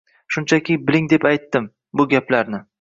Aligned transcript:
Shunchaki, 0.35 0.77
biling 0.87 1.11
deb 1.13 1.29
aytdim, 1.33 1.71
bu 2.01 2.11
gaplarni 2.17 2.67